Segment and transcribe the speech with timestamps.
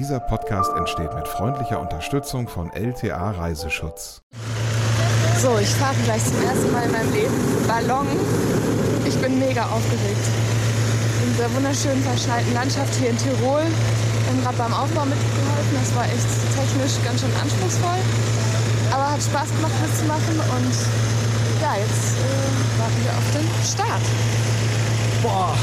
[0.00, 4.22] Dieser Podcast entsteht mit freundlicher Unterstützung von LTA Reiseschutz.
[5.36, 7.36] So, ich fahre gleich zum ersten Mal in meinem Leben
[7.68, 8.08] Ballon.
[9.04, 10.24] Ich bin mega aufgeregt.
[11.20, 13.60] In dieser wunderschönen verschneiten Landschaft hier in Tirol.
[13.60, 15.76] Wir haben gerade beim Aufbau mitgeholfen.
[15.76, 18.00] Das war echt technisch ganz schön anspruchsvoll.
[18.96, 20.76] Aber hat Spaß gemacht mitzumachen und
[21.60, 24.04] ja, jetzt äh, warten wir auf den Start.
[25.22, 25.54] Boah,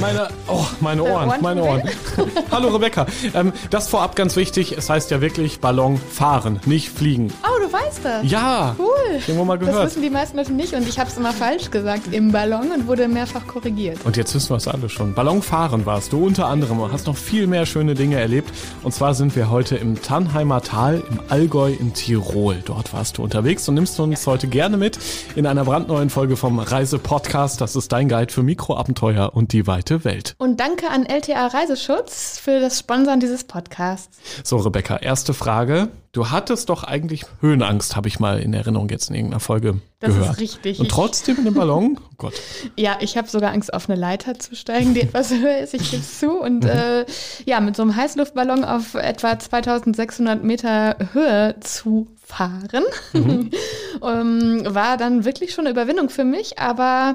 [0.00, 1.82] meine, oh, meine Ohren, meine Ohren.
[2.50, 3.06] Hallo Rebecca.
[3.34, 7.32] Ähm, das vorab ganz wichtig, es heißt ja wirklich Ballon fahren, nicht fliegen.
[7.42, 8.30] Oh, du weißt das.
[8.30, 8.88] Ja, Cool.
[9.26, 9.86] irgendwo mal Das gehört.
[9.86, 12.86] wissen die meisten Leute nicht und ich habe es immer falsch gesagt im Ballon und
[12.86, 13.98] wurde mehrfach korrigiert.
[14.04, 15.14] Und jetzt wissen wir es alle schon.
[15.14, 18.50] Ballon fahren warst du unter anderem und hast noch viel mehr schöne Dinge erlebt.
[18.82, 22.62] Und zwar sind wir heute im Tannheimer Tal im Allgäu in Tirol.
[22.64, 24.98] Dort warst du unterwegs und nimmst uns heute gerne mit
[25.36, 27.60] in einer brandneuen Folge vom Reise-Podcast.
[27.60, 30.34] Das ist dein Guide für Mikroabenteuer und die weite Welt.
[30.38, 34.18] Und danke an LTA Reiseschutz für das Sponsern dieses Podcasts.
[34.44, 35.88] So, Rebecca, erste Frage.
[36.18, 40.10] Du hattest doch eigentlich Höhenangst, habe ich mal in Erinnerung jetzt in irgendeiner Folge Das
[40.10, 40.40] ist gehört.
[40.40, 40.80] richtig.
[40.80, 41.96] Und trotzdem in dem Ballon?
[42.10, 42.34] Oh Gott.
[42.76, 45.74] Ja, ich habe sogar Angst, auf eine Leiter zu steigen, die etwas höher ist.
[45.74, 46.32] Ich gebe es zu.
[46.32, 47.06] Und äh,
[47.46, 52.82] ja, mit so einem Heißluftballon auf etwa 2600 Meter Höhe zu fahren,
[53.14, 56.58] ähm, war dann wirklich schon eine Überwindung für mich.
[56.58, 57.14] Aber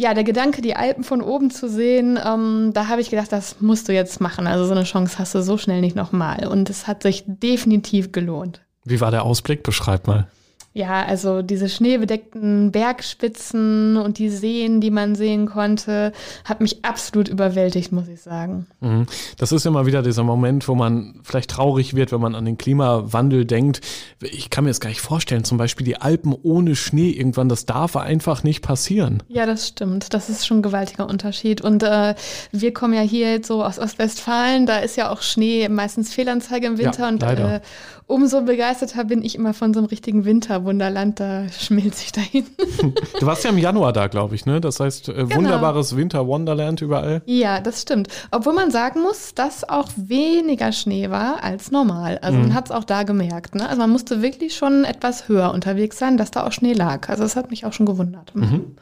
[0.00, 3.60] ja, der Gedanke, die Alpen von oben zu sehen, ähm, da habe ich gedacht, das
[3.60, 4.46] musst du jetzt machen.
[4.46, 6.46] Also so eine Chance hast du so schnell nicht nochmal.
[6.46, 8.62] Und es hat sich definitiv gelohnt.
[8.84, 9.62] Wie war der Ausblick?
[9.62, 10.26] Beschreib mal.
[10.72, 16.12] Ja, also diese schneebedeckten Bergspitzen und die Seen, die man sehen konnte,
[16.44, 18.66] hat mich absolut überwältigt, muss ich sagen.
[18.80, 19.06] Mhm.
[19.36, 22.56] Das ist immer wieder dieser Moment, wo man vielleicht traurig wird, wenn man an den
[22.56, 23.80] Klimawandel denkt.
[24.20, 27.66] Ich kann mir das gar nicht vorstellen, zum Beispiel die Alpen ohne Schnee irgendwann, das
[27.66, 29.24] darf einfach nicht passieren.
[29.26, 30.14] Ja, das stimmt.
[30.14, 31.62] Das ist schon ein gewaltiger Unterschied.
[31.62, 32.14] Und äh,
[32.52, 36.68] wir kommen ja hier jetzt so aus Ostwestfalen, da ist ja auch Schnee meistens Fehlanzeige
[36.68, 37.02] im Winter.
[37.02, 37.60] Ja, und äh,
[38.06, 40.24] umso begeisterter bin ich immer von so einem richtigen
[40.60, 41.20] Winterwunderland.
[41.20, 42.46] Da schmilzt ich dahin.
[43.20, 44.60] Du warst ja im Januar da, glaube ich, ne?
[44.60, 47.22] Das heißt, äh, wunderbares Winter-Wonderland überall.
[47.26, 48.08] Ja, das stimmt.
[48.30, 52.18] Obwohl man sagen muss, dass auch weniger Schnee war als normal.
[52.22, 52.44] Also Mhm.
[52.48, 53.54] man hat es auch da gemerkt.
[53.54, 53.68] Ne?
[53.68, 57.08] Also man musste wirklich schon etwas höher unterwegs sein, dass da auch Schnee lag.
[57.08, 58.34] Also das hat mich auch schon gewundert.
[58.34, 58.76] Mhm.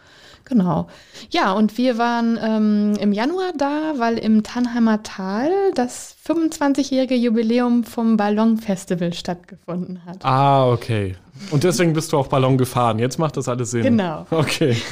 [0.48, 0.86] Genau.
[1.30, 7.84] Ja, und wir waren ähm, im Januar da, weil im Tannheimer Tal das 25-jährige Jubiläum
[7.84, 10.24] vom Ballonfestival stattgefunden hat.
[10.24, 11.16] Ah, okay.
[11.50, 12.98] Und deswegen bist du auch Ballon gefahren.
[12.98, 13.82] Jetzt macht das alles Sinn.
[13.82, 14.26] Genau.
[14.30, 14.76] Okay.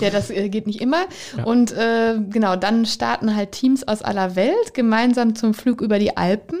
[0.00, 1.06] Ja, das äh, geht nicht immer.
[1.44, 6.16] Und äh, genau, dann starten halt Teams aus aller Welt gemeinsam zum Flug über die
[6.16, 6.58] Alpen.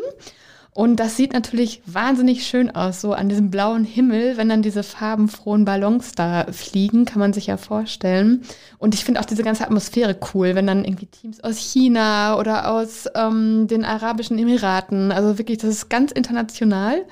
[0.74, 4.82] Und das sieht natürlich wahnsinnig schön aus, so an diesem blauen Himmel, wenn dann diese
[4.82, 8.42] farbenfrohen Ballons da fliegen, kann man sich ja vorstellen.
[8.78, 12.72] Und ich finde auch diese ganze Atmosphäre cool, wenn dann irgendwie Teams aus China oder
[12.72, 17.04] aus ähm, den Arabischen Emiraten, also wirklich, das ist ganz international.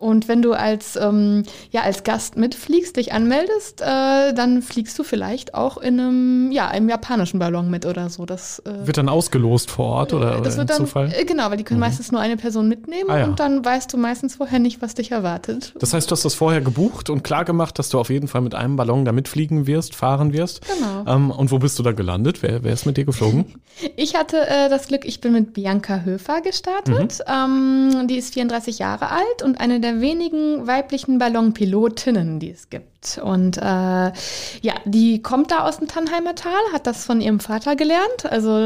[0.00, 5.04] Und wenn du als, ähm, ja, als Gast mitfliegst, dich anmeldest, äh, dann fliegst du
[5.04, 8.24] vielleicht auch in einem, ja, einem japanischen Ballon mit oder so.
[8.26, 11.12] Das, äh, Wird dann ausgelost vor Ort oder, oder das im wird dann, Zufall?
[11.14, 13.24] äh, genau, weil die können meistens nur eine Person mitnehmen Ah, ja.
[13.26, 15.74] und dann weißt du meistens vorher nicht, was dich erwartet.
[15.78, 18.40] Das heißt, du hast das vorher gebucht und klar gemacht, dass du auf jeden Fall
[18.40, 20.62] mit einem Ballon da mitfliegen wirst, fahren wirst.
[20.66, 21.04] Genau.
[21.14, 22.42] Ähm, und wo bist du da gelandet?
[22.42, 23.44] Wer, wer ist mit dir geflogen?
[23.96, 27.20] Ich hatte äh, das Glück, ich bin mit Bianca Höfer gestartet.
[27.26, 33.18] Ähm, die ist 34 Jahre alt und eine der wenigen weiblichen Ballonpilotinnen, die es gibt.
[33.22, 37.74] Und äh, ja, die kommt da aus dem Tannheimer Tal, hat das von ihrem Vater
[37.76, 38.56] gelernt, also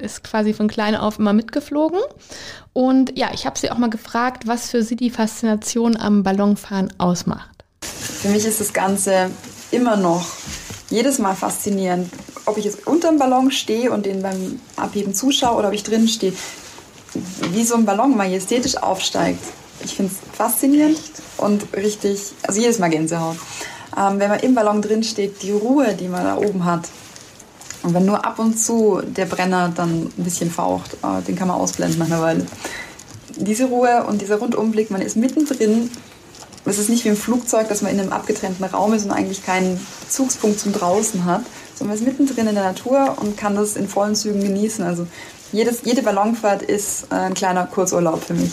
[0.00, 2.00] ist quasi von klein auf immer mitgeflogen.
[2.72, 6.92] Und ja, ich habe sie auch mal gefragt, was für sie die Faszination am Ballonfahren
[6.98, 7.64] ausmacht.
[7.82, 9.30] Für mich ist das Ganze
[9.70, 10.26] immer noch
[10.90, 12.10] jedes Mal faszinierend,
[12.46, 15.82] ob ich jetzt unter dem Ballon stehe und den beim Abheben zuschaue oder ob ich
[15.82, 16.32] drin stehe,
[17.52, 19.42] wie so ein Ballon majestätisch aufsteigt.
[19.84, 20.98] Ich finde es faszinierend
[21.36, 23.36] und richtig, also jedes Mal Gänsehaut.
[23.96, 26.88] Ähm, wenn man im Ballon drin steht, die Ruhe, die man da oben hat.
[27.82, 31.48] Und wenn nur ab und zu der Brenner dann ein bisschen faucht, äh, den kann
[31.48, 32.46] man ausblenden nach einer Weile.
[33.36, 35.90] Diese Ruhe und dieser Rundumblick, man ist mittendrin
[36.66, 39.44] es ist nicht wie im Flugzeug, dass man in einem abgetrennten Raum ist und eigentlich
[39.46, 41.42] keinen Bezugspunkt zum Draußen hat,
[41.74, 44.84] sondern man ist mittendrin in der Natur und kann das in vollen Zügen genießen.
[44.84, 45.06] Also
[45.52, 48.50] jedes, jede Ballonfahrt ist äh, ein kleiner Kurzurlaub für mich.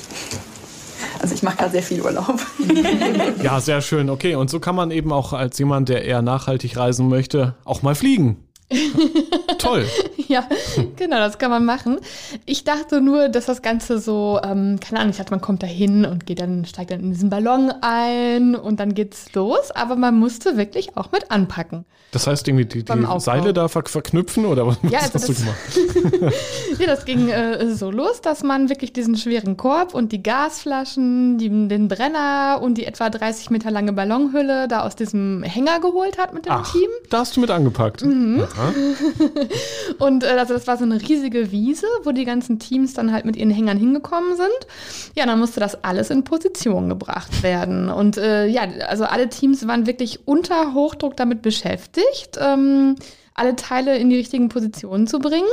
[1.23, 2.37] Also ich mache gerade sehr viel Urlaub.
[3.41, 4.09] Ja, sehr schön.
[4.09, 7.81] Okay, und so kann man eben auch als jemand, der eher nachhaltig reisen möchte, auch
[7.81, 8.43] mal fliegen.
[9.63, 9.85] toll.
[10.27, 10.47] ja,
[10.95, 11.99] genau, das kann man machen.
[12.45, 15.67] Ich dachte nur, dass das Ganze so, ähm, keine Ahnung, ich dachte, man kommt da
[15.67, 19.71] hin und geht dann, steigt dann in diesen Ballon ein und dann geht's los.
[19.71, 21.85] Aber man musste wirklich auch mit anpacken.
[22.13, 25.25] Das heißt irgendwie die, die Seile da ver verknüpfen oder was ja, also hast das,
[25.25, 26.35] du gemacht?
[26.79, 31.39] ja, das ging äh, so los, dass man wirklich diesen schweren Korb und die Gasflaschen,
[31.39, 36.19] die, den Brenner und die etwa 30 Meter lange Ballonhülle da aus diesem Hänger geholt
[36.19, 36.89] hat mit dem Ach, Team.
[37.09, 38.05] Da hast du mit angepackt.
[38.05, 38.43] Mhm.
[39.99, 43.25] und äh, also das war so eine riesige Wiese, wo die ganzen Teams dann halt
[43.25, 45.13] mit ihren Hängern hingekommen sind.
[45.15, 47.89] Ja, dann musste das alles in Position gebracht werden.
[47.89, 52.95] Und äh, ja, also alle Teams waren wirklich unter Hochdruck damit beschäftigt ähm,
[53.35, 55.47] alle Teile in die richtigen Positionen zu bringen.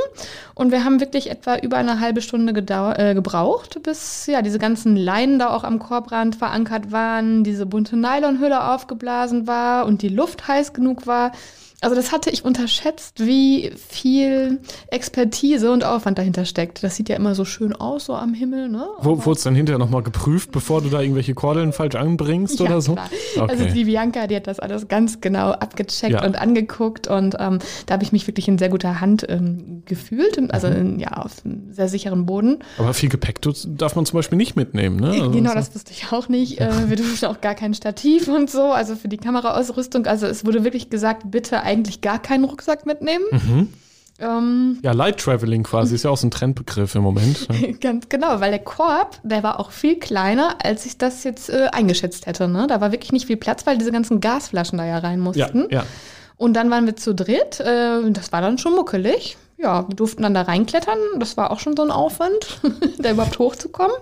[0.53, 4.95] Und wir haben wirklich etwa über eine halbe Stunde äh, gebraucht, bis ja diese ganzen
[4.95, 10.47] Leinen da auch am Korbrand verankert waren, diese bunte Nylonhülle aufgeblasen war und die Luft
[10.47, 11.31] heiß genug war.
[11.81, 14.59] Also das hatte ich unterschätzt, wie viel
[14.91, 16.83] Expertise und Aufwand dahinter steckt.
[16.83, 18.69] Das sieht ja immer so schön aus, so am Himmel.
[18.69, 18.87] Ne?
[18.99, 22.67] Wo, wurde es dann hinterher nochmal geprüft, bevor du da irgendwelche Kordeln falsch anbringst ja,
[22.67, 22.93] oder so?
[22.93, 23.09] Klar.
[23.35, 23.51] Okay.
[23.51, 26.23] Also die Bianca, die hat das alles ganz genau abgecheckt ja.
[26.23, 27.57] und angeguckt und ähm,
[27.87, 30.75] da habe ich mich wirklich in sehr guter Hand ähm, gefühlt, also mhm.
[30.75, 32.59] in, ja, auf einem sehr sicheren Boden.
[32.77, 35.13] Aber viel Gepäck darf man zum Beispiel nicht mitnehmen, ne?
[35.13, 36.59] Also genau, das wusste ich auch nicht.
[36.61, 40.05] Äh, wir durften auch gar kein Stativ und so, also für die Kameraausrüstung.
[40.05, 43.25] Also es wurde wirklich gesagt, bitte eigentlich gar keinen Rucksack mitnehmen.
[43.31, 43.73] Mhm.
[44.19, 47.49] Ähm, ja, Light Traveling quasi ist ja auch so ein Trendbegriff im Moment.
[47.49, 47.73] Ne?
[47.81, 51.69] Ganz genau, weil der Korb, der war auch viel kleiner, als ich das jetzt äh,
[51.71, 52.47] eingeschätzt hätte.
[52.47, 52.67] Ne?
[52.67, 55.67] Da war wirklich nicht viel Platz, weil diese ganzen Gasflaschen da ja rein mussten.
[55.71, 55.85] Ja, ja.
[56.37, 57.59] Und dann waren wir zu dritt.
[57.59, 59.37] Äh, das war dann schon muckelig.
[59.57, 60.97] Ja, wir durften dann da reinklettern.
[61.17, 62.61] Das war auch schon so ein Aufwand,
[62.99, 63.95] da überhaupt hochzukommen.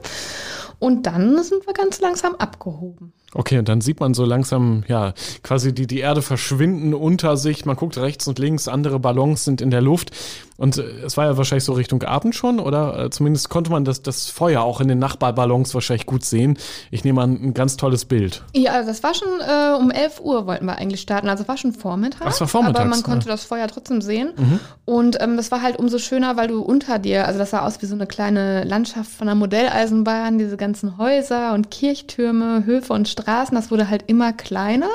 [0.80, 3.14] Und dann sind wir ganz langsam abgehoben.
[3.34, 7.66] Okay, und dann sieht man so langsam, ja, quasi die, die Erde verschwinden unter sich.
[7.66, 10.12] Man guckt rechts und links, andere Ballons sind in der Luft.
[10.60, 13.06] Und äh, es war ja wahrscheinlich so Richtung Abend schon, oder?
[13.06, 16.58] Äh, zumindest konnte man das, das Feuer auch in den Nachbarballons wahrscheinlich gut sehen.
[16.92, 18.44] Ich nehme an, ein ganz tolles Bild.
[18.54, 21.30] Ja, also das war schon äh, um 11 Uhr wollten wir eigentlich starten.
[21.30, 22.26] Also es war schon Vormittag.
[22.26, 22.82] Das war Vormittag.
[22.82, 23.32] Aber man konnte ja.
[23.32, 24.34] das Feuer trotzdem sehen.
[24.36, 24.60] Mhm.
[24.84, 27.82] Und ähm, das war halt umso schöner, weil du unter dir, also das sah aus
[27.82, 33.08] wie so eine kleine Landschaft von einer Modelleisenbahn, diese ganzen Häuser und Kirchtürme, Höfe und
[33.08, 34.90] Straßen, das wurde halt immer kleiner.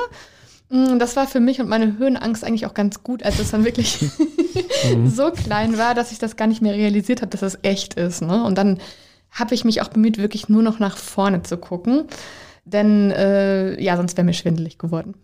[0.75, 3.63] Mm, das war für mich und meine Höhenangst eigentlich auch ganz gut, als es dann
[3.63, 3.99] wirklich
[4.83, 5.09] mhm.
[5.09, 8.21] so klein war, dass ich das gar nicht mehr realisiert habe, dass das echt ist.
[8.21, 8.43] Ne?
[8.43, 8.79] Und dann
[9.31, 12.05] habe ich mich auch bemüht, wirklich nur noch nach vorne zu gucken.
[12.65, 15.15] Denn äh, ja, sonst wäre mir schwindelig geworden.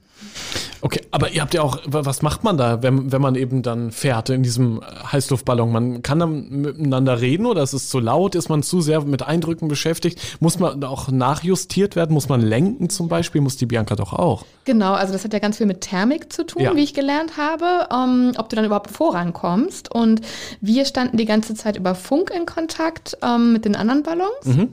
[0.84, 3.92] Okay, aber ihr habt ja auch, was macht man da, wenn, wenn man eben dann
[3.92, 5.72] fährt in diesem Heißluftballon?
[5.72, 8.34] Man kann dann miteinander reden oder ist es zu laut?
[8.34, 10.20] Ist man zu sehr mit Eindrücken beschäftigt?
[10.40, 12.14] Muss man auch nachjustiert werden?
[12.14, 13.42] Muss man lenken zum Beispiel?
[13.42, 14.44] Muss die Bianca doch auch?
[14.66, 16.76] Genau, also das hat ja ganz viel mit Thermik zu tun, ja.
[16.76, 19.92] wie ich gelernt habe, ähm, ob du dann überhaupt vorankommst.
[19.92, 20.22] Und
[20.62, 24.46] wir standen die ganze Zeit über Funk in Kontakt ähm, mit den anderen Ballons.
[24.46, 24.70] Mhm.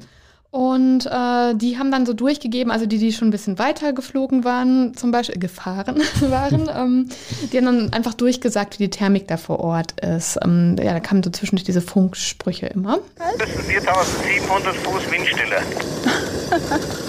[0.51, 4.45] Und äh, die haben dann so durchgegeben, also die, die schon ein bisschen weiter geflogen
[4.45, 7.09] waren, zum Beispiel äh, gefahren waren, ähm,
[7.53, 10.39] die haben dann einfach durchgesagt, wie die Thermik da vor Ort ist.
[10.43, 12.99] Ähm, ja, da kamen so zwischendurch diese Funksprüche immer.
[13.39, 15.57] Das sind 4700 Fuß Windstille.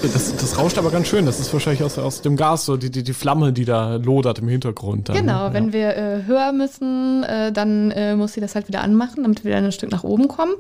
[0.02, 1.26] Das, das, rauscht aber ganz schön.
[1.26, 4.40] Das ist wahrscheinlich aus, aus dem Gas, so die, die, die Flamme, die da lodert
[4.40, 5.08] im Hintergrund.
[5.08, 5.54] Dann, genau, ja.
[5.54, 9.46] wenn wir äh, höher müssen, äh, dann äh, muss sie das halt wieder anmachen, damit
[9.46, 10.54] wir dann ein Stück nach oben kommen.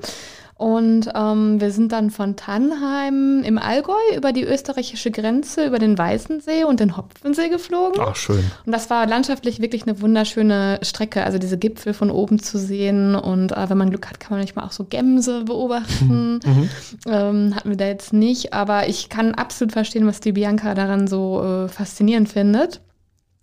[0.59, 5.97] Und ähm, wir sind dann von Tannheim im Allgäu über die österreichische Grenze, über den
[5.97, 8.01] Weißensee und den Hopfensee geflogen.
[8.05, 8.43] Ach, schön.
[8.65, 13.15] Und das war landschaftlich wirklich eine wunderschöne Strecke, also diese Gipfel von oben zu sehen.
[13.15, 16.41] Und äh, wenn man Glück hat, kann man manchmal auch so Gämse beobachten.
[16.43, 16.69] Mhm.
[17.07, 21.07] Ähm, hatten wir da jetzt nicht, aber ich kann absolut verstehen, was die Bianca daran
[21.07, 22.81] so äh, faszinierend findet.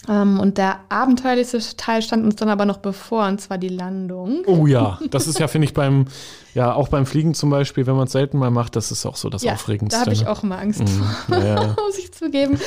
[0.09, 4.43] Ähm, und der abenteuerlichste Teil stand uns dann aber noch bevor, und zwar die Landung.
[4.47, 6.07] Oh ja, das ist ja, finde ich, beim,
[6.55, 9.17] ja, auch beim Fliegen zum Beispiel, wenn man es selten mal macht, das ist auch
[9.17, 9.99] so das ja, Aufregendste.
[9.99, 10.31] Da habe ich ne?
[10.31, 10.87] auch immer Angst mhm.
[10.87, 11.77] vor, ja.
[11.87, 12.59] muss ich zugeben.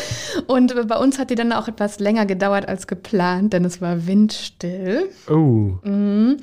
[0.48, 4.05] Und bei uns hat die dann auch etwas länger gedauert als geplant, denn es war
[4.05, 5.10] windstill.
[5.29, 5.77] Oh.
[5.84, 6.38] Mhm.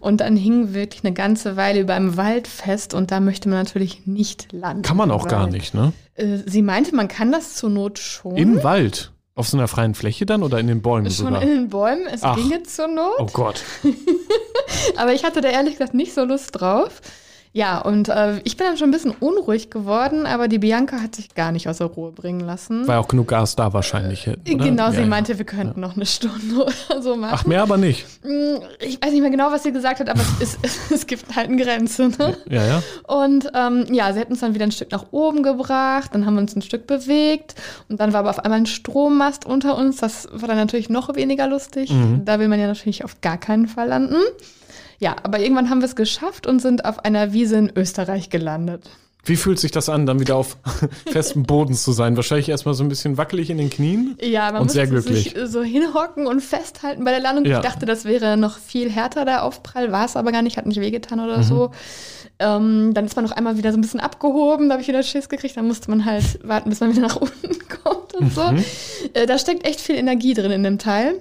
[0.00, 3.58] Und dann hing wirklich eine ganze Weile über einem Wald fest und da möchte man
[3.58, 4.82] natürlich nicht landen.
[4.82, 5.92] Kann man auch gar nicht, ne?
[6.16, 8.36] Äh, sie meinte, man kann das zur Not schon.
[8.36, 9.12] Im Wald?
[9.34, 11.42] Auf so einer freien Fläche dann oder in den Bäumen Schon sogar?
[11.42, 12.06] in den Bäumen.
[12.06, 12.36] Es Ach.
[12.36, 13.14] ginge zur Not.
[13.18, 13.62] Oh Gott.
[14.96, 17.00] Aber ich hatte da ehrlich gesagt nicht so Lust drauf.
[17.52, 21.16] Ja, und äh, ich bin dann schon ein bisschen unruhig geworden, aber die Bianca hat
[21.16, 22.86] sich gar nicht aus der Ruhe bringen lassen.
[22.86, 24.28] War auch genug Gas da wahrscheinlich.
[24.28, 24.36] Oder?
[24.44, 25.06] Genau, ja, sie ja.
[25.06, 27.34] meinte, wir könnten noch eine Stunde oder so machen.
[27.34, 28.06] Ach, mehr aber nicht.
[28.22, 31.34] Mm, Ich weiß nicht mehr genau, was sie gesagt hat, aber es, ist, es gibt
[31.34, 32.08] halt eine Grenze.
[32.08, 32.36] Ne?
[32.48, 32.82] Ja, ja.
[33.08, 36.34] Und ähm, ja, sie hat uns dann wieder ein Stück nach oben gebracht, dann haben
[36.34, 37.56] wir uns ein Stück bewegt
[37.88, 39.96] und dann war aber auf einmal ein Strommast unter uns.
[39.96, 41.92] Das war dann natürlich noch weniger lustig.
[42.24, 44.16] Da will man ja natürlich auf gar keinen Fall landen.
[45.00, 48.88] Ja, aber irgendwann haben wir es geschafft und sind auf einer Wiese in Österreich gelandet.
[49.24, 50.56] Wie fühlt sich das an, dann wieder auf
[51.10, 52.16] festem Boden zu sein?
[52.16, 54.16] Wahrscheinlich erstmal so ein bisschen wackelig in den Knien.
[54.22, 55.34] Ja, man Und sehr glücklich.
[55.34, 57.44] sich so hinhocken und festhalten bei der Landung.
[57.44, 57.58] Ja.
[57.58, 59.92] Ich dachte, das wäre noch viel härter, der Aufprall.
[59.92, 61.42] War es aber gar nicht, hat nicht wehgetan oder Mhm.
[61.42, 61.70] so.
[62.38, 65.02] Ähm, dann ist man noch einmal wieder so ein bisschen abgehoben, da habe ich wieder
[65.02, 65.54] Schiss gekriegt.
[65.58, 68.50] Dann musste man halt warten, bis man wieder nach unten kommt und so.
[68.52, 68.64] Mhm.
[69.12, 71.14] Äh, da steckt echt viel Energie drin in dem Teil.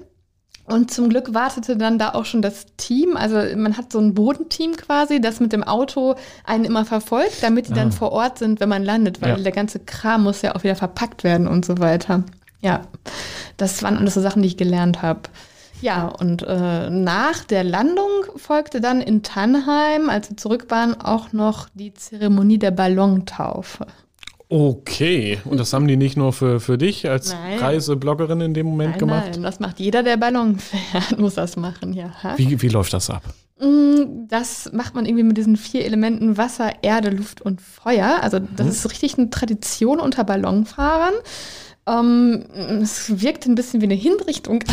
[0.70, 3.18] Und zum Glück wartete dann da auch schon das Team.
[3.18, 7.68] Also man hat so ein Bodenteam quasi, das mit dem Auto einen immer verfolgt, damit
[7.70, 9.38] die dann vor Ort sind, wenn man landet, weil Ah.
[9.38, 9.44] Ja.
[9.44, 12.24] der ganze Kram muss ja auch wieder verpackt werden und so weiter.
[12.62, 12.82] Ja,
[13.58, 15.22] das waren alles so Sachen, die ich gelernt habe.
[15.82, 21.32] Ja, und äh, nach der Landung folgte dann in Tannheim, als wir zurück waren, auch
[21.32, 23.88] noch die Zeremonie der Ballontaufe.
[24.52, 25.38] Okay.
[25.46, 27.60] Und das haben die nicht nur für, für dich als Nein.
[27.60, 29.28] Reisebloggerin in dem Moment Nein, gemacht?
[29.32, 32.12] nein, das macht jeder, der Ballon fährt, muss das machen, ja.
[32.36, 33.22] Wie, wie läuft das ab?
[33.62, 38.20] Mm, Das macht man irgendwie mit diesen vier Elementen Wasser, Erde, Luft und Feuer.
[38.22, 38.72] Also das Mhm.
[38.72, 41.14] ist richtig eine Tradition unter Ballonfahrern.
[41.88, 42.46] Ähm,
[42.82, 44.64] es wirkt ein bisschen wie eine Hinrichtung.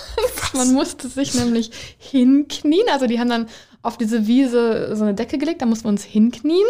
[0.54, 2.86] man musste sich nämlich hinknien.
[2.90, 3.46] Also die haben dann
[3.82, 6.66] auf diese Wiese so eine Decke gelegt, da mussten wir uns hinknien.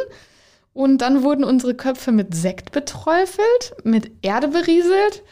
[0.77, 5.23] Und dann wurden unsere Köpfe mit Sekt beträufelt, mit Erde berieselt.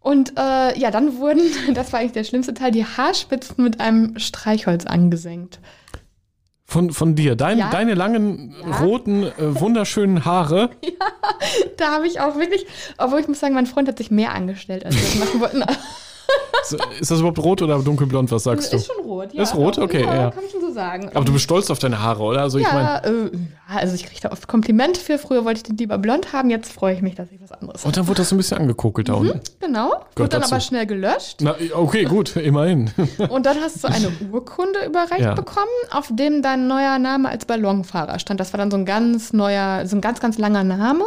[0.00, 1.42] Und äh, ja, dann wurden,
[1.74, 5.60] das war eigentlich der schlimmste Teil, die Haarspitzen mit einem Streichholz angesenkt.
[6.64, 7.68] Von, von dir, Dein, Ja.
[7.70, 8.78] deine langen, Ja.
[8.78, 10.70] roten, äh, wunderschönen Haare.
[11.76, 12.66] Da habe ich auch wirklich,
[12.98, 15.62] obwohl ich muss sagen, mein Freund hat sich mehr angestellt, als wir das machen wollten.
[16.72, 18.30] Ist das überhaupt rot oder dunkelblond?
[18.30, 18.76] Was sagst du?
[18.76, 19.42] Ist schon rot, ja.
[19.42, 19.78] Ist rot?
[19.78, 20.30] Okay, ja.
[20.30, 21.10] Kann ich schon so sagen.
[21.14, 22.42] Aber du bist stolz auf deine Haare, oder?
[22.42, 23.30] Also ich meine, ja, äh,
[23.70, 25.18] ja, also ich kriege da oft Komplimente für.
[25.18, 27.80] Früher wollte ich den lieber blond haben, jetzt freue ich mich, dass ich was anderes
[27.82, 27.88] habe.
[27.88, 29.40] und dann wurde das so ein bisschen angekokelt da unten.
[29.60, 29.88] Genau.
[29.88, 30.54] Gehört Wird dann dazu.
[30.54, 31.38] aber schnell gelöscht.
[31.40, 32.90] Na, okay, gut, immerhin.
[33.28, 35.34] Und dann hast du eine Urkunde überreicht Ja.
[35.34, 38.40] bekommen, auf dem dein neuer Name als Ballonfahrer stand.
[38.40, 41.04] Das war dann so ein ganz neuer, so ein ganz, ganz langer Name.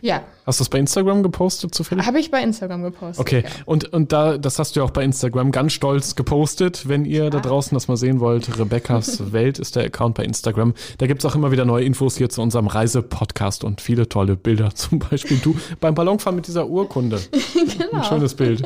[0.00, 2.06] Ja, Hast du das bei Instagram gepostet zufällig?
[2.06, 3.18] habe ich bei Instagram gepostet.
[3.20, 3.50] Okay, Ja.
[3.66, 6.86] und, und da, das hast du ja auch bei Instagram ganz stolz gepostet.
[6.88, 10.74] Wenn ihr da draußen das mal sehen wollt, Rebecca's Welt ist der Account bei Instagram.
[10.98, 14.70] Da gibt's auch immer wieder neue Infos hier zu unserem Reisepodcast und viele tolle Bilder.
[14.74, 17.20] Zum Beispiel du beim Ballonfahren mit dieser Urkunde.
[17.78, 17.98] Genau.
[17.98, 18.62] Ein schönes Bild.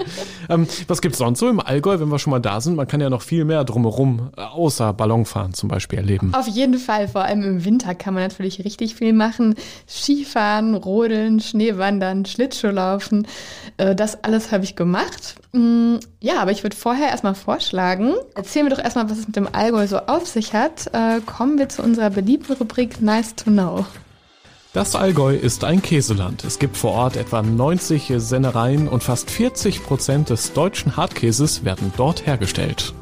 [0.49, 2.75] Ähm, was gibt's sonst so im Allgäu, wenn wir schon mal da sind?
[2.77, 6.35] Man kann ja noch viel mehr drumherum, äh, außer Ballonfahren zum Beispiel, erleben.
[6.35, 9.55] Auf jeden Fall, vor allem im Winter kann man natürlich richtig viel machen.
[9.89, 13.27] Skifahren, Rodeln, Schneewandern, Schlittschuhlaufen.
[13.77, 15.37] Äh, Das alles habe ich gemacht.
[15.53, 19.37] Mm, Ja, aber ich würde vorher erstmal vorschlagen, erzählen wir doch erstmal, was es mit
[19.37, 20.87] dem Allgäu so auf sich hat.
[20.93, 23.85] Äh, Kommen wir zu unserer beliebten Rubrik Nice to Know.
[24.73, 26.45] Das Allgäu ist ein Käseland.
[26.45, 31.93] Es gibt vor Ort etwa 90 Sennereien und fast 40 Prozent des deutschen Hartkäses werden
[31.97, 32.93] dort hergestellt.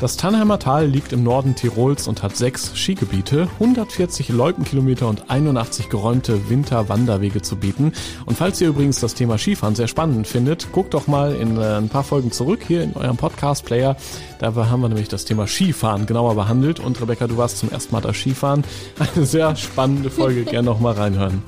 [0.00, 5.88] Das Tannheimer Tal liegt im Norden Tirols und hat sechs Skigebiete, 140 Loipenkilometer und 81
[5.88, 7.92] geräumte Winterwanderwege zu bieten.
[8.26, 11.76] Und falls ihr übrigens das Thema Skifahren sehr spannend findet, guckt doch mal in äh,
[11.76, 13.96] ein paar Folgen zurück hier in eurem Podcast-Player.
[14.40, 16.80] Da haben wir nämlich das Thema Skifahren genauer behandelt.
[16.80, 18.64] Und Rebecca, du warst zum ersten Mal da Skifahren.
[18.98, 21.42] Eine sehr spannende Folge, gerne noch mal reinhören.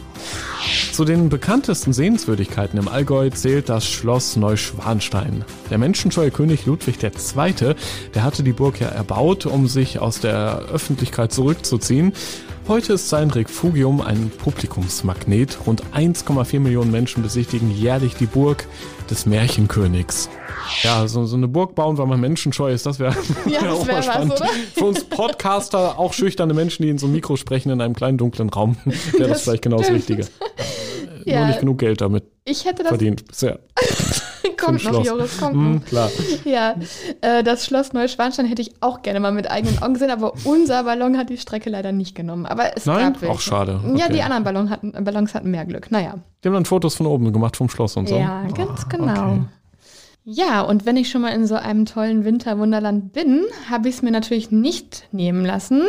[0.97, 5.45] Zu den bekanntesten Sehenswürdigkeiten im Allgäu zählt das Schloss Neuschwanstein.
[5.69, 7.75] Der menschenscheue König Ludwig II.,
[8.15, 12.15] der hatte die Burg ja erbaut, um sich aus der Öffentlichkeit zurückzuziehen.
[12.67, 15.59] Heute ist sein Refugium ein Publikumsmagnet.
[15.67, 18.67] Rund 1,4 Millionen Menschen besichtigen jährlich die Burg
[19.11, 20.31] des Märchenkönigs.
[20.83, 23.87] Ja, so, so eine Burg bauen, weil man menschenscheu ist, das wäre Ja, wär auch
[23.87, 24.33] wär mal was, spannend.
[24.33, 24.49] oder?
[24.75, 28.17] Für uns Podcaster, auch schüchterne Menschen, die in so ein Mikro sprechen in einem kleinen
[28.17, 29.91] dunklen Raum, wäre das, Das vielleicht genau das.
[29.91, 30.27] Richtige.
[31.27, 32.91] Nur Ja, nicht genug Geld damit ich hätte das.
[32.91, 33.59] verdient bisher.
[34.57, 35.07] Kommt noch, Schloss.
[35.07, 35.85] Joris, kommt noch.
[35.85, 36.09] klar.
[36.45, 36.77] Ja,
[37.21, 40.85] äh, das Schloss Neuschwanstein hätte ich auch gerne mal mit eigenen Augen gesehen, aber unser
[40.85, 42.47] Ballon hat die Strecke leider nicht genommen.
[42.47, 43.13] Aber es Nein?
[43.13, 43.35] gab welche.
[43.35, 43.81] Auch schade.
[43.97, 44.15] Ja, Okay.
[44.15, 45.91] die anderen Ballon hatten, Ballons hatten mehr Glück.
[45.91, 46.15] Naja.
[46.43, 48.17] Die haben dann Fotos von oben gemacht vom Schloss und so.
[48.17, 49.13] Ja, ganz Ah, genau.
[49.33, 49.41] okay.
[50.29, 54.03] Ja, und wenn ich schon mal in so einem tollen Winterwunderland bin, habe ich es
[54.03, 55.83] mir natürlich nicht nehmen lassen.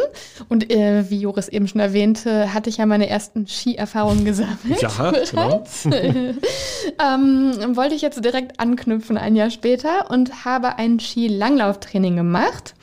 [0.47, 4.79] Und äh, wie Joris eben schon erwähnte, hatte ich ja meine ersten Skierfahrungen gesammelt.
[4.79, 5.63] Ja, genau.
[5.89, 12.75] ähm, wollte ich jetzt direkt anknüpfen ein Jahr später und habe ein Skilanglauftraining gemacht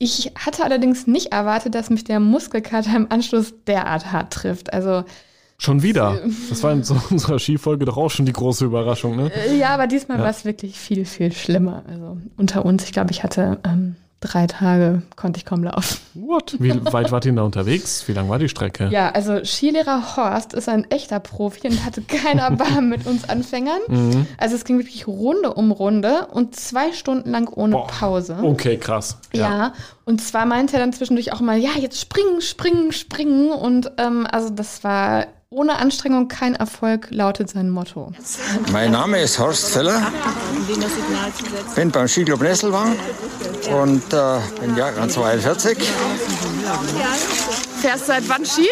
[0.00, 4.72] Ich hatte allerdings nicht erwartet, dass mich der Muskelkater im Anschluss derart hart trifft.
[4.72, 5.04] Also
[5.60, 6.20] Schon wieder.
[6.48, 9.32] Das war in so unserer Skifolge doch auch schon die große Überraschung, ne?
[9.34, 10.24] Äh, ja, aber diesmal ja.
[10.24, 11.82] war es wirklich viel, viel schlimmer.
[11.88, 15.98] Also unter uns, ich glaube, ich hatte ähm, drei Tage, konnte ich kaum laufen.
[16.14, 16.56] What?
[16.58, 18.06] Wie weit wart ihr da unterwegs?
[18.06, 18.88] Wie lang war die Strecke?
[18.88, 23.80] Ja, also Skilehrer Horst ist ein echter Profi und hatte keine Erbarmen mit uns Anfängern.
[23.88, 24.26] Mhm.
[24.36, 27.86] Also es ging wirklich Runde um Runde und zwei Stunden lang ohne Boah.
[27.86, 28.38] Pause.
[28.42, 29.18] Okay, krass.
[29.32, 29.40] Ja.
[29.40, 29.72] ja.
[30.04, 33.50] und zwar meinte er dann zwischendurch auch mal, ja, jetzt springen, springen, springen.
[33.50, 38.12] Und ähm, also das war ohne Anstrengung kein Erfolg lautet sein Motto.
[38.70, 40.12] Mein Name ist Horst Feller.
[41.74, 42.94] Bin beim Skiclub Nesselwang
[43.70, 45.78] und äh, bin Jahrgang 42.
[47.80, 48.68] Fährst seit wann Ski?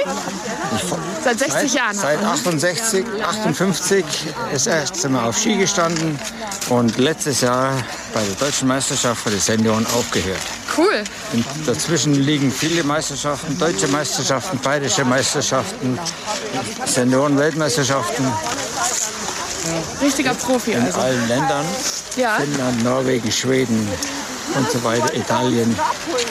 [1.22, 1.96] Seit 60 seit, Jahren.
[1.96, 4.04] Seit 68, 58
[4.52, 6.18] ist erst Mal auf Ski gestanden
[6.68, 7.72] und letztes Jahr
[8.12, 10.40] bei der Deutschen Meisterschaft für die Senioren aufgehört.
[10.76, 11.04] Cool.
[11.32, 15.98] Und dazwischen liegen viele Meisterschaften, deutsche Meisterschaften, bayerische Meisterschaften,
[16.84, 18.26] Senioren-Weltmeisterschaften.
[20.02, 21.00] Richtiger Profi in also.
[21.00, 21.64] allen Ländern.
[22.16, 22.36] Ja.
[22.36, 23.88] Finnland, Norwegen, Schweden
[24.54, 25.76] und so weiter, Italien,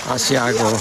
[0.10, 0.78] Asiago.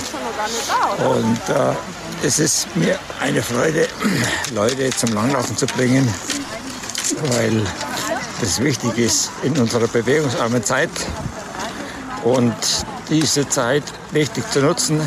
[0.99, 3.88] Und äh, es ist mir eine Freude,
[4.55, 6.12] Leute zum Langlaufen zu bringen,
[7.37, 7.62] weil
[8.41, 10.91] das wichtig ist in unserer bewegungsarmen Zeit.
[12.25, 12.55] Und
[13.11, 15.00] diese Zeit richtig zu nutzen,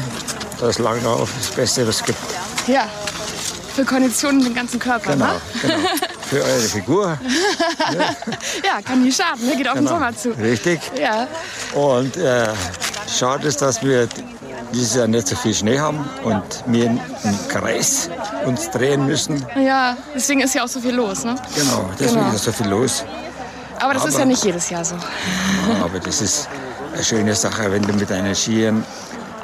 [0.59, 2.19] das Langlauf ist das Beste, was es gibt.
[2.67, 2.87] Ja,
[3.75, 5.41] für Konditionen den ganzen Körper, genau, ne?
[5.61, 5.75] Genau,
[6.29, 7.19] für eure Figur.
[8.63, 9.55] ja, kann nie schaden, ne?
[9.55, 9.91] geht auf genau.
[9.91, 10.31] den Sommer zu.
[10.31, 10.79] Richtig.
[10.99, 11.27] Ja.
[11.73, 12.47] Und äh,
[13.07, 14.07] schade ist, dass wir
[14.77, 16.99] dieses Jahr nicht so viel Schnee haben und wir im
[17.49, 18.09] Kreis
[18.45, 19.43] uns drehen müssen.
[19.59, 21.35] Ja, deswegen ist ja auch so viel los, ne?
[21.55, 22.35] Genau, deswegen genau.
[22.35, 23.03] ist so viel los.
[23.79, 24.95] Aber das aber, ist ja nicht jedes Jahr so.
[25.83, 26.47] aber das ist
[26.93, 28.83] eine schöne Sache, wenn du mit deinen Skiern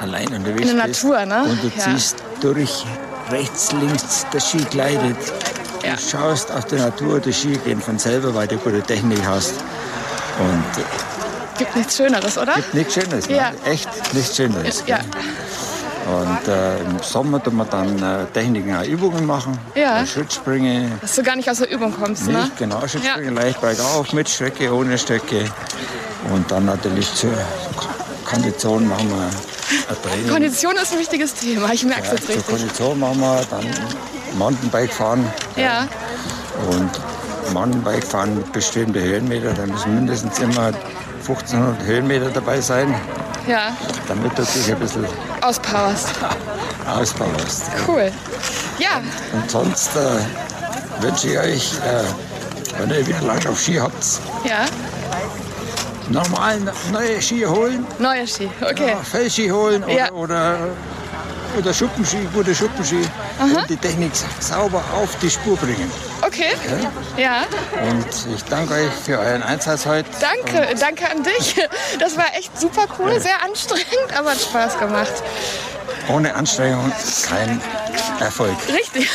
[0.00, 0.70] allein unterwegs bist.
[0.70, 1.44] In der bist Natur, ne?
[1.44, 1.84] Und du ja.
[1.84, 2.84] ziehst durch
[3.30, 5.16] rechts, links, der Ski gleitet.
[5.84, 5.94] Ja.
[5.94, 9.54] Du schaust auf die Natur, die Ski gehen von selber, weil du gute Technik hast.
[10.38, 11.13] Und äh,
[11.58, 12.54] gibt nichts Schöneres, oder?
[12.54, 13.52] Gibt nichts Schöneres, ja.
[13.64, 14.84] echt nichts Schöneres.
[14.86, 15.00] Ja.
[16.06, 19.58] Und äh, im Sommer tun wir dann äh, Techniken, auch Übungen machen.
[19.74, 20.02] Ja.
[20.02, 20.92] Äh, Schrittspringen.
[21.00, 22.50] Dass du gar nicht aus der Übung kommst, nicht, ne?
[22.58, 23.42] Genau, Schrittspringen ja.
[23.42, 25.46] leicht bergauf, mit Strecke, ohne Strecke.
[26.32, 27.32] Und dann natürlich zur
[28.24, 30.28] Kondition machen wir ein Training.
[30.28, 32.46] Kondition ist ein wichtiges Thema, ich merke es ja, jetzt richtig.
[32.46, 33.66] Zur Kondition machen wir dann
[34.36, 35.26] Mountainbike fahren.
[35.56, 35.88] Ja.
[36.70, 36.90] Und
[37.54, 40.72] Mountainbike fahren mit bestimmten Höhenmeter, da müssen mindestens immer
[41.28, 42.94] 1500 Höhenmeter dabei sein.
[43.46, 43.76] Ja.
[44.08, 45.06] Damit du dich ein bisschen
[45.40, 46.10] auspowerst.
[46.86, 47.64] auspowerst.
[47.86, 48.12] Cool.
[48.78, 49.00] Ja.
[49.32, 54.66] Und sonst äh, wünsche ich euch, äh, wenn ihr wieder lang auf Ski habt, ja.
[56.10, 56.58] nochmal
[56.92, 57.86] neue Ski holen.
[57.98, 58.90] Neue Ski, okay.
[58.90, 60.12] Ja, Fellski holen oder, ja.
[60.12, 60.58] oder,
[61.58, 63.02] oder Schuppenski, gute Schuppenski.
[63.38, 63.60] Aha.
[63.60, 65.90] Und die Technik sauber auf die Spur bringen.
[66.34, 66.50] Okay.
[67.16, 67.22] Ja.
[67.22, 67.90] ja.
[67.90, 70.08] Und ich danke euch für euren Einsatz heute.
[70.20, 71.54] Danke, Und danke an dich.
[72.00, 73.20] Das war echt super cool, ja.
[73.20, 75.12] sehr anstrengend, aber hat Spaß gemacht.
[76.08, 76.90] Ohne Anstrengung
[77.28, 77.60] kein
[78.18, 78.56] Erfolg.
[78.68, 79.08] Richtig.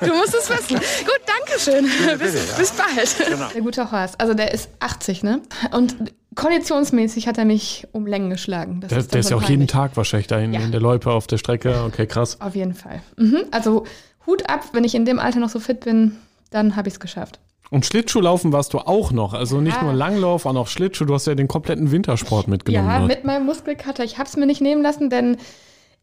[0.00, 0.76] Du musst es wissen.
[0.76, 1.84] Gut, danke schön.
[1.84, 2.58] Bitte, bis, bitte, ja.
[2.58, 3.28] bis, bald.
[3.28, 3.48] Genau.
[3.52, 5.40] Der gute Horst, also der ist 80, ne?
[5.72, 5.96] Und
[6.36, 8.80] konditionsmäßig hat er mich um Längen geschlagen.
[8.80, 10.60] Das der ist, der ist ja auch jeden Tag wahrscheinlich da in, ja.
[10.60, 11.82] in der Loipe auf der Strecke.
[11.86, 12.40] Okay, krass.
[12.40, 13.02] Auf jeden Fall.
[13.16, 13.44] Mhm.
[13.50, 13.84] Also
[14.26, 16.16] Hut ab, wenn ich in dem Alter noch so fit bin,
[16.52, 17.40] dann habe ich es geschafft.
[17.70, 19.32] Und Schlittschuhlaufen warst du auch noch.
[19.32, 19.82] Also nicht ja.
[19.82, 21.06] nur Langlauf, auch noch Schlittschuh.
[21.06, 22.88] Du hast ja den kompletten Wintersport mitgenommen.
[22.90, 24.04] Ja, mit meinem Muskelkater.
[24.04, 25.38] Ich habe es mir nicht nehmen lassen, denn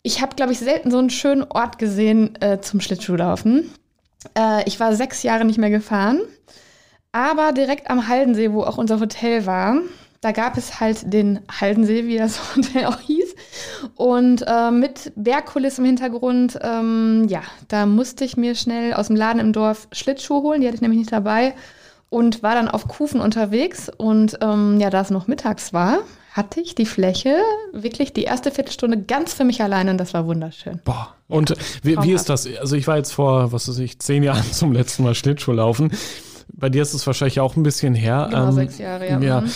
[0.01, 3.69] ich habe, glaube ich, selten so einen schönen Ort gesehen äh, zum Schlittschuhlaufen.
[4.35, 6.21] Äh, ich war sechs Jahre nicht mehr gefahren.
[7.12, 9.77] Aber direkt am Haldensee, wo auch unser Hotel war,
[10.21, 13.29] da gab es halt den Haldensee, wie das Hotel auch hieß.
[13.95, 19.15] Und äh, mit Bergkulisse im Hintergrund, ähm, ja, da musste ich mir schnell aus dem
[19.15, 20.62] Laden im Dorf Schlittschuhe holen.
[20.62, 21.54] Die hatte ich nämlich nicht dabei.
[22.10, 23.89] Und war dann auf Kufen unterwegs.
[23.95, 25.99] Und ähm, ja, da es noch mittags war,
[26.32, 27.36] hatte ich die Fläche
[27.73, 30.80] wirklich die erste Viertelstunde ganz für mich alleine und das war wunderschön.
[30.84, 31.15] Boah.
[31.28, 32.47] Und wie, wie ist das?
[32.60, 35.91] Also ich war jetzt vor, was weiß ich, zehn Jahren zum letzten Mal Schlittschuh laufen.
[36.53, 38.27] Bei dir ist es wahrscheinlich auch ein bisschen her.
[38.29, 39.19] Genau, ähm, sechs Jahre, ja.
[39.19, 39.41] ja.
[39.41, 39.49] Mhm.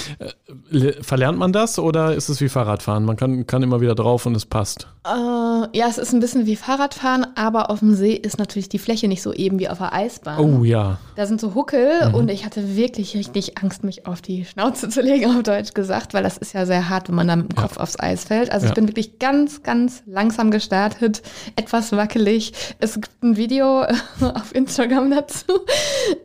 [0.71, 3.03] Äh, verlernt man das oder ist es wie Fahrradfahren?
[3.03, 4.87] Man kann, kann immer wieder drauf und es passt.
[5.05, 8.79] Äh, ja, es ist ein bisschen wie Fahrradfahren, aber auf dem See ist natürlich die
[8.79, 10.39] Fläche nicht so eben wie auf der Eisbahn.
[10.39, 10.97] Oh ja.
[11.17, 12.15] Da sind so Huckel mhm.
[12.15, 16.13] und ich hatte wirklich richtig Angst, mich auf die Schnauze zu legen, auf Deutsch gesagt,
[16.13, 17.81] weil das ist ja sehr hart, wenn man da mit dem Kopf ja.
[17.81, 18.49] aufs Eis fällt.
[18.51, 18.71] Also ja.
[18.71, 21.21] ich bin wirklich ganz, ganz langsam gestartet,
[21.57, 22.53] etwas wackelig.
[22.79, 23.81] Es gibt ein Video
[24.21, 25.59] auf Instagram dazu,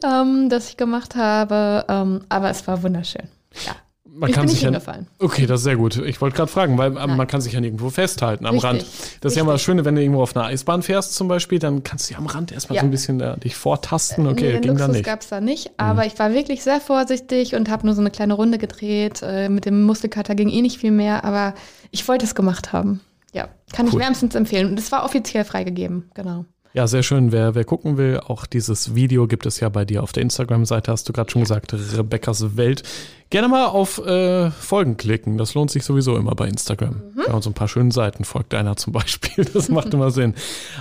[0.05, 3.29] ähm, das ich gemacht habe, ähm, aber es war wunderschön.
[3.67, 3.75] Ja
[4.19, 5.07] man ich kann bin sich nicht ja, hingefallen.
[5.21, 5.97] Okay, das ist sehr gut.
[5.97, 8.85] Ich wollte gerade fragen, weil ähm, man kann sich ja nirgendwo festhalten am Richtig, Rand.
[9.21, 9.63] Das ist ja immer das.
[9.63, 12.27] Schöne, wenn du irgendwo auf einer Eisbahn fährst zum Beispiel, dann kannst du ja am
[12.27, 12.83] Rand erstmal Ja.
[12.83, 14.25] so ein bisschen äh, dich vortasten.
[14.25, 15.07] nee, Okay, den ging da Luxus nicht.
[15.07, 15.11] Mhm.
[15.11, 18.11] gab es da nicht, aber ich war wirklich sehr vorsichtig und habe nur so eine
[18.11, 19.21] kleine Runde gedreht.
[19.23, 21.55] Äh, mit dem Muskelkater ging eh nicht viel mehr, aber
[21.91, 23.01] ich wollte es gemacht haben.
[23.33, 24.01] Ja, kann ich Cool.
[24.01, 24.71] wärmstens empfehlen.
[24.71, 26.45] Und es war offiziell freigegeben, genau.
[26.79, 27.33] Ja, sehr schön.
[27.33, 30.93] Wer, wer gucken will, auch dieses Video gibt es ja bei dir auf der Instagram-Seite,
[30.93, 32.85] hast du gerade schon gesagt, Rebecca's Welt.
[33.31, 35.39] Gerne mal auf äh, Folgen klicken.
[35.39, 37.03] Das lohnt sich sowieso immer bei Instagram.
[37.27, 39.45] Ja, und so ein paar schönen Seiten folgt einer zum Beispiel.
[39.45, 40.35] Das macht immer Sinn.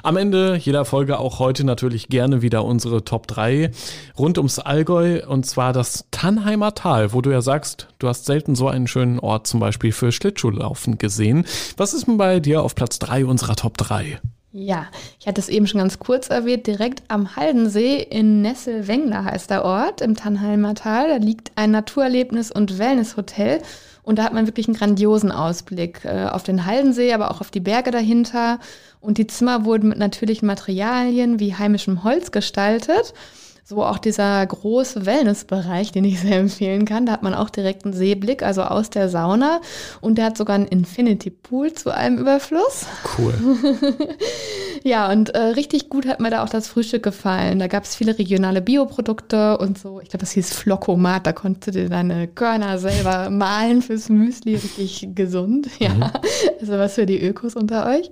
[0.03, 3.71] Am Ende jeder Folge auch heute natürlich gerne wieder unsere Top 3
[4.19, 8.53] rund ums Allgäu und zwar das Tannheimer Tal, wo du ja sagst, du hast selten
[8.53, 11.47] so einen schönen Ort zum Beispiel für Schlittschuhlaufen gesehen.
[11.75, 14.19] Was ist denn bei dir auf Platz 3 unserer Top 3?
[14.59, 14.87] Ja,
[15.19, 19.63] ich hatte es eben schon ganz kurz erwähnt, direkt am Haldensee in Nessel-Wengler heißt der
[19.63, 21.09] Ort im Tannheimer Tal.
[21.09, 23.61] Da liegt ein Naturerlebnis- und Wellnesshotel
[24.01, 27.51] und da hat man wirklich einen grandiosen Ausblick äh, auf den Haldensee, aber auch auf
[27.51, 28.57] die Berge dahinter.
[28.99, 33.13] Und die Zimmer wurden mit natürlichen Materialien wie heimischem Holz gestaltet.
[33.69, 37.05] So auch dieser große Wellnessbereich, den ich sehr empfehlen kann.
[37.05, 39.59] Da hat man auch direkt einen Seeblick, also aus der Sauna.
[39.99, 42.85] Und der hat sogar einen Infinity Pool zu allem Überfluss.
[43.17, 43.33] Cool.
[44.83, 47.59] Ja, und äh, richtig gut hat mir da auch das Frühstück gefallen.
[47.59, 49.99] Da gab es viele regionale Bioprodukte und so.
[49.99, 51.27] Ich glaube, das hieß Flockomat.
[51.27, 54.55] Da konntest du dir deine Körner selber mahlen fürs Müsli.
[54.55, 55.67] Richtig gesund.
[55.79, 56.13] Ja,
[56.59, 58.11] also was für die Ökos unter euch.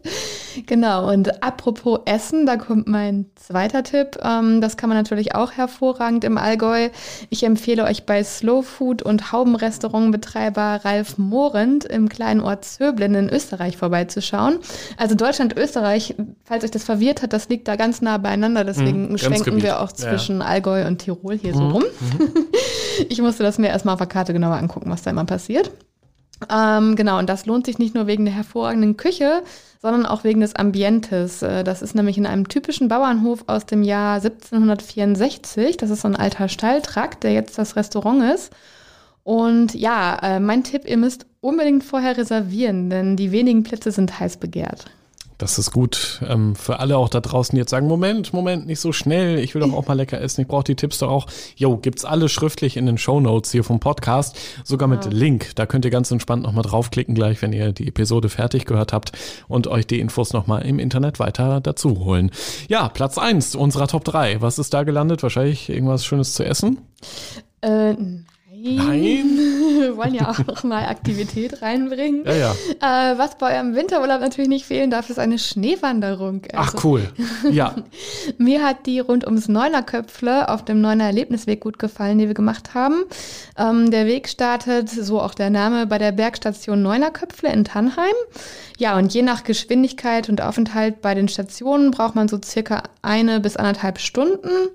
[0.65, 4.17] Genau, und apropos Essen, da kommt mein zweiter Tipp.
[4.21, 6.89] Ähm, das kann man natürlich auch hervorragend im Allgäu.
[7.29, 13.29] Ich empfehle euch bei Slow Food und Haubenrestaurantbetreiber Ralf Mohrend im kleinen Ort Zöblen in
[13.29, 14.59] Österreich vorbeizuschauen.
[14.97, 18.63] Also Deutschland, Österreich, falls euch das verwirrt hat, das liegt da ganz nah beieinander.
[18.63, 19.95] Deswegen Mhm, schwenken wir auch Ja.
[19.95, 21.83] zwischen Allgäu und Tirol hier so rum.
[23.09, 25.71] ich musste das mir erstmal auf der Karte genauer angucken, was da immer passiert.
[26.49, 29.43] Ähm, genau, und das lohnt sich nicht nur wegen der hervorragenden Küche,
[29.81, 31.41] sondern auch wegen des Ambientes.
[31.41, 35.77] Äh, Das ist nämlich in einem typischen Bauernhof aus dem Jahr 1764.
[35.77, 38.51] Das ist so ein alter Stalltrakt, der jetzt das Restaurant ist.
[39.23, 44.19] Und ja, äh, mein Tipp, ihr müsst unbedingt vorher reservieren, denn die wenigen Plätze sind
[44.19, 44.85] heiß begehrt.
[45.37, 48.79] Das ist gut ähm, für alle auch da draußen, die jetzt sagen, Moment, Moment, nicht
[48.79, 51.27] so schnell, ich will doch auch mal lecker essen, ich brauche die Tipps doch auch.
[51.55, 55.51] Jo, gibt's alle schriftlich in den Shownotes hier vom Podcast, sogar mit Link.
[55.55, 59.11] Da könnt ihr ganz entspannt nochmal draufklicken gleich, wenn ihr die Episode fertig gehört habt
[59.47, 62.31] und euch die Infos nochmal im Internet weiter dazu holen.
[62.67, 64.41] Ja, Platz eins unserer Top 3.
[64.41, 65.23] Was ist da gelandet?
[65.23, 66.79] Wahrscheinlich irgendwas Schönes zu essen?
[67.61, 67.95] Äh,
[68.65, 69.39] nein.
[69.79, 72.25] Wir wollen ja auch mal Aktivität reinbringen.
[72.25, 72.51] Ja, ja.
[73.11, 76.41] Äh, was bei eurem Winterurlaub natürlich nicht fehlen darf, ist eine Schneewanderung.
[76.53, 77.09] Ach Also, cool.
[77.51, 77.75] Ja,
[78.37, 82.73] Mir hat die rund ums Neunerköpfle auf dem Neuner Erlebnisweg gut gefallen, die wir gemacht
[82.73, 83.03] haben.
[83.57, 88.15] Ähm, der Weg startet, so auch der Name, bei der Bergstation Neunerköpfle in Tannheim.
[88.77, 93.39] Ja, und je nach Geschwindigkeit und Aufenthalt bei den Stationen braucht man so circa eine
[93.39, 94.69] bis anderthalb Stunden.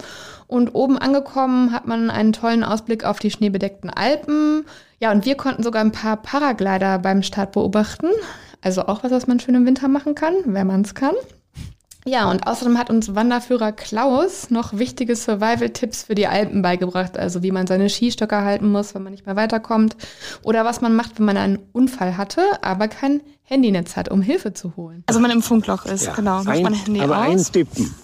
[0.51, 4.65] Und oben angekommen hat man einen tollen Ausblick auf die schneebedeckten Alpen.
[4.99, 8.09] Ja, und wir konnten sogar ein paar Paraglider beim Start beobachten.
[8.61, 11.15] Also auch was, was man schön im Winter machen kann, wenn man es kann.
[12.05, 17.17] Ja, und außerdem hat uns Wanderführer Klaus noch wichtige Survival-Tipps für die Alpen beigebracht.
[17.17, 19.97] Also wie man seine Skistöcke halten muss, wenn man nicht mehr weiterkommt.
[20.43, 24.53] Oder was man macht, wenn man einen Unfall hatte, aber kein Handynetz hat, um Hilfe
[24.53, 25.05] zu holen.
[25.07, 26.43] Also wenn man im Funkloch ist, Ja, genau.
[26.43, 27.47] Macht ein, man Handy aber aus.
[27.47, 27.95] eintippen.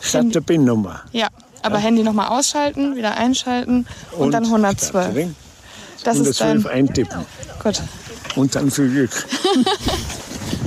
[0.00, 1.02] Statt der PIN-Nummer.
[1.12, 1.28] Ja,
[1.66, 5.12] aber Handy nochmal ausschalten, wieder einschalten und, dann 112.
[5.12, 5.36] drin.
[6.04, 7.26] Das ist dann 112 eintippen.
[7.62, 7.82] gut.
[8.36, 9.10] Und dann viel Glück.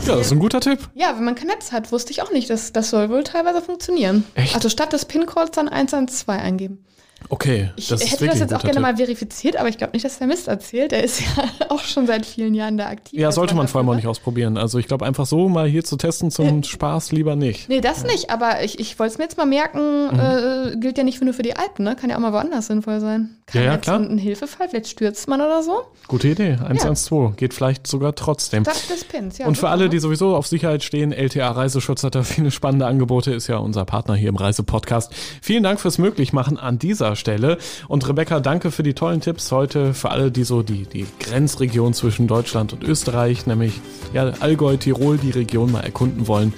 [0.07, 0.79] ja, das ist ein guter Tipp.
[0.95, 2.49] Ja, wenn man kein Netz hat, wusste ich auch nicht.
[2.49, 4.25] Das, das soll wohl teilweise funktionieren.
[4.33, 4.55] Echt?
[4.55, 6.83] Also statt des PIN-Codes dann 112 eingeben.
[7.27, 8.81] Okay, Ich das ist hätte das jetzt auch gerne Tipp.
[8.81, 10.91] mal verifiziert, aber ich glaube nicht, dass der Mist erzählt.
[10.91, 13.19] Der ist ja auch schon seit vielen Jahren da aktiv.
[13.19, 14.57] Ja, sollte man vor allem auch nicht ausprobieren.
[14.57, 17.69] Also ich glaube, einfach so mal hier zu testen zum Spaß lieber nicht.
[17.69, 20.19] Nee, das nicht, aber ich, ich wollte es mir jetzt mal merken, Mhm.
[20.19, 21.95] äh, gilt ja nicht nur für die Alpen, ne?
[21.95, 23.29] Kann ja auch mal woanders sinnvoll sein.
[23.45, 23.99] Kann Ja, ja, jetzt klar.
[23.99, 25.81] Ein Hilfefall, vielleicht stürzt man oder so.
[26.07, 26.57] Gute Idee.
[26.63, 28.63] 112 geht vielleicht sogar trotzdem.
[28.63, 29.45] Das des Pins, ja.
[29.47, 29.89] Und für alle, ne?
[29.89, 33.85] die sowieso auf Sicherheit stehen, LTA Reiseschutz hat da viele spannende Angebote, ist ja unser
[33.85, 35.13] Partner hier im Reisepodcast.
[35.41, 37.57] Vielen Dank fürs Möglichmachen an dieser Stelle.
[37.87, 41.93] Und Rebecca, danke für die tollen Tipps heute für alle, die so die, die Grenzregion
[41.93, 43.81] zwischen Deutschland und Österreich, nämlich
[44.13, 46.53] ja, Allgäu, Tirol, die Region mal erkunden wollen.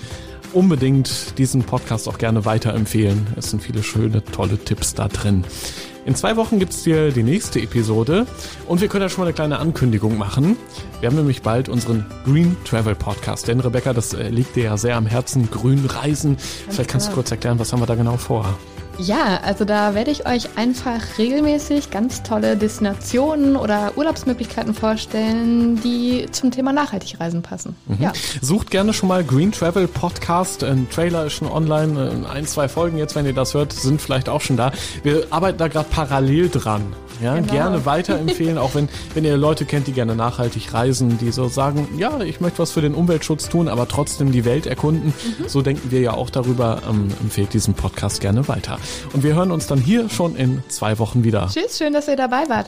[0.54, 3.28] Unbedingt diesen Podcast auch gerne weiterempfehlen.
[3.38, 5.46] Es sind viele schöne, tolle Tipps da drin.
[6.04, 8.26] In zwei Wochen gibt's hier die nächste Episode
[8.68, 10.58] und wir können ja schon mal eine kleine Ankündigung machen.
[11.00, 13.48] Wir haben nämlich bald unseren Green Travel Podcast.
[13.48, 16.38] Denn Rebecca, das äh, liegt dir ja sehr am Herzen, grün reisen.
[16.70, 18.58] Vielleicht kannst du kurz erklären, was haben wir da genau vor?
[19.02, 26.28] Ja, also da werde ich euch einfach regelmäßig ganz tolle Destinationen oder Urlaubsmöglichkeiten vorstellen, die
[26.32, 27.76] zum Thema Nachhaltigreisen passen.
[27.88, 27.98] Mhm.
[28.00, 28.14] Ja.
[28.42, 30.64] Sucht gerne schon mal Green Travel Podcast.
[30.64, 32.28] Ein Trailer ist schon online.
[32.32, 34.72] Ein, zwei Folgen jetzt, wenn ihr das hört, sind vielleicht auch schon da.
[35.02, 36.94] Wir arbeiten da gerade parallel dran.
[37.22, 37.52] Ja, genau.
[37.52, 41.88] gerne weiterempfehlen, auch wenn, wenn ihr Leute kennt, die gerne nachhaltig reisen, die so sagen,
[41.98, 45.14] ja, ich möchte was für den Umweltschutz tun, aber trotzdem die Welt erkunden.
[45.40, 45.48] Mhm.
[45.48, 46.82] So denken wir ja auch darüber.
[46.90, 48.78] Ähm, empfehlt diesen Podcast gerne weiter.
[49.14, 51.50] Und wir hören uns dann hier schon in zwei Wochen wieder.
[51.54, 52.68] Tschüss, schön, dass ihr dabei wart.